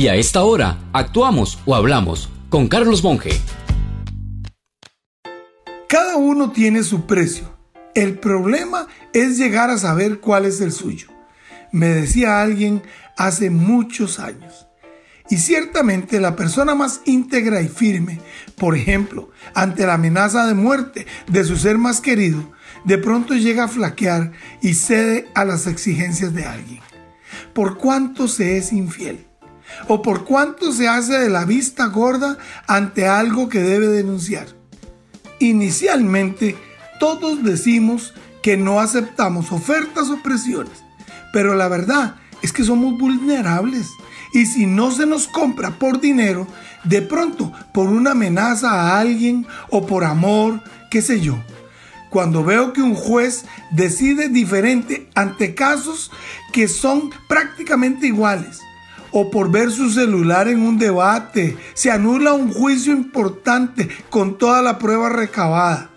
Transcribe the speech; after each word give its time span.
Y 0.00 0.08
a 0.08 0.14
esta 0.14 0.44
hora, 0.44 0.78
actuamos 0.94 1.58
o 1.66 1.74
hablamos 1.74 2.30
con 2.48 2.68
Carlos 2.68 3.04
Monge. 3.04 3.38
Cada 5.90 6.16
uno 6.16 6.52
tiene 6.52 6.84
su 6.84 7.04
precio. 7.04 7.54
El 7.94 8.18
problema 8.18 8.86
es 9.12 9.36
llegar 9.36 9.68
a 9.68 9.76
saber 9.76 10.20
cuál 10.20 10.46
es 10.46 10.62
el 10.62 10.72
suyo. 10.72 11.08
Me 11.70 11.88
decía 11.88 12.40
alguien 12.40 12.82
hace 13.18 13.50
muchos 13.50 14.18
años. 14.20 14.68
Y 15.28 15.36
ciertamente 15.36 16.18
la 16.18 16.34
persona 16.34 16.74
más 16.74 17.02
íntegra 17.04 17.60
y 17.60 17.68
firme, 17.68 18.22
por 18.56 18.78
ejemplo, 18.78 19.28
ante 19.52 19.84
la 19.84 19.92
amenaza 19.92 20.46
de 20.46 20.54
muerte 20.54 21.06
de 21.26 21.44
su 21.44 21.58
ser 21.58 21.76
más 21.76 22.00
querido, 22.00 22.50
de 22.86 22.96
pronto 22.96 23.34
llega 23.34 23.64
a 23.64 23.68
flaquear 23.68 24.32
y 24.62 24.72
cede 24.72 25.28
a 25.34 25.44
las 25.44 25.66
exigencias 25.66 26.32
de 26.32 26.46
alguien. 26.46 26.80
¿Por 27.52 27.76
cuánto 27.76 28.28
se 28.28 28.56
es 28.56 28.72
infiel? 28.72 29.26
¿O 29.88 30.02
por 30.02 30.24
cuánto 30.24 30.72
se 30.72 30.88
hace 30.88 31.18
de 31.18 31.30
la 31.30 31.44
vista 31.44 31.86
gorda 31.86 32.38
ante 32.66 33.06
algo 33.06 33.48
que 33.48 33.60
debe 33.60 33.88
denunciar? 33.88 34.46
Inicialmente, 35.38 36.56
todos 36.98 37.42
decimos 37.42 38.14
que 38.42 38.56
no 38.56 38.80
aceptamos 38.80 39.52
ofertas 39.52 40.08
o 40.10 40.22
presiones, 40.22 40.84
pero 41.32 41.54
la 41.54 41.68
verdad 41.68 42.16
es 42.42 42.52
que 42.52 42.64
somos 42.64 42.98
vulnerables. 42.98 43.88
Y 44.32 44.46
si 44.46 44.66
no 44.66 44.90
se 44.92 45.06
nos 45.06 45.26
compra 45.26 45.78
por 45.78 46.00
dinero, 46.00 46.46
de 46.84 47.02
pronto 47.02 47.52
por 47.74 47.88
una 47.88 48.12
amenaza 48.12 48.70
a 48.70 49.00
alguien 49.00 49.46
o 49.70 49.86
por 49.86 50.04
amor, 50.04 50.62
qué 50.90 51.02
sé 51.02 51.20
yo, 51.20 51.38
cuando 52.10 52.44
veo 52.44 52.72
que 52.72 52.82
un 52.82 52.94
juez 52.94 53.44
decide 53.70 54.28
diferente 54.28 55.08
ante 55.14 55.54
casos 55.54 56.10
que 56.52 56.68
son 56.68 57.10
prácticamente 57.28 58.06
iguales, 58.06 58.60
o 59.12 59.30
por 59.30 59.50
ver 59.50 59.70
su 59.70 59.90
celular 59.90 60.48
en 60.48 60.62
un 60.62 60.78
debate, 60.78 61.56
se 61.74 61.90
anula 61.90 62.32
un 62.32 62.52
juicio 62.52 62.92
importante 62.92 63.88
con 64.10 64.38
toda 64.38 64.62
la 64.62 64.78
prueba 64.78 65.08
recabada. 65.08 65.90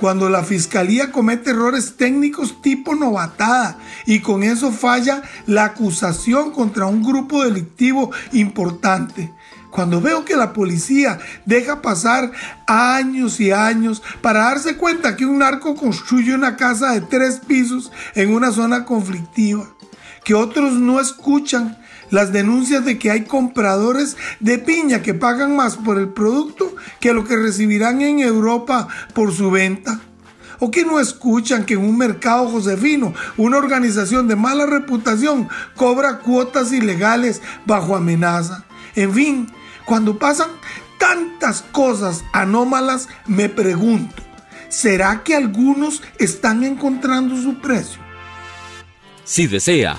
Cuando 0.00 0.28
la 0.28 0.42
fiscalía 0.42 1.12
comete 1.12 1.50
errores 1.50 1.96
técnicos 1.96 2.60
tipo 2.60 2.94
novatada 2.96 3.78
y 4.06 4.20
con 4.20 4.42
eso 4.42 4.72
falla 4.72 5.22
la 5.46 5.64
acusación 5.64 6.50
contra 6.50 6.86
un 6.86 7.02
grupo 7.02 7.44
delictivo 7.44 8.10
importante 8.32 9.32
cuando 9.74 10.00
veo 10.00 10.24
que 10.24 10.36
la 10.36 10.52
policía 10.52 11.18
deja 11.46 11.82
pasar 11.82 12.30
años 12.68 13.40
y 13.40 13.50
años 13.50 14.04
para 14.20 14.44
darse 14.44 14.76
cuenta 14.76 15.16
que 15.16 15.26
un 15.26 15.38
narco 15.38 15.74
construye 15.74 16.32
una 16.32 16.54
casa 16.54 16.92
de 16.92 17.00
tres 17.00 17.40
pisos 17.44 17.90
en 18.14 18.32
una 18.32 18.52
zona 18.52 18.84
conflictiva, 18.84 19.66
que 20.22 20.32
otros 20.32 20.74
no 20.74 21.00
escuchan 21.00 21.76
las 22.14 22.32
denuncias 22.32 22.84
de 22.84 22.96
que 22.96 23.10
hay 23.10 23.24
compradores 23.24 24.16
de 24.38 24.58
piña 24.58 25.02
que 25.02 25.14
pagan 25.14 25.56
más 25.56 25.76
por 25.76 25.98
el 25.98 26.10
producto 26.10 26.76
que 27.00 27.12
lo 27.12 27.24
que 27.24 27.36
recibirán 27.36 28.02
en 28.02 28.20
Europa 28.20 28.86
por 29.14 29.34
su 29.34 29.50
venta. 29.50 30.00
O 30.60 30.70
que 30.70 30.84
no 30.84 31.00
escuchan 31.00 31.64
que 31.64 31.74
en 31.74 31.80
un 31.80 31.98
mercado 31.98 32.48
josefino 32.48 33.12
una 33.36 33.56
organización 33.56 34.28
de 34.28 34.36
mala 34.36 34.64
reputación 34.64 35.48
cobra 35.74 36.20
cuotas 36.20 36.70
ilegales 36.70 37.42
bajo 37.66 37.96
amenaza. 37.96 38.64
En 38.94 39.12
fin, 39.12 39.46
cuando 39.84 40.16
pasan 40.16 40.50
tantas 41.00 41.62
cosas 41.62 42.22
anómalas, 42.32 43.08
me 43.26 43.48
pregunto, 43.48 44.22
¿será 44.68 45.24
que 45.24 45.34
algunos 45.34 46.00
están 46.20 46.62
encontrando 46.62 47.36
su 47.36 47.60
precio? 47.60 48.00
Si 49.24 49.48
desea 49.48 49.98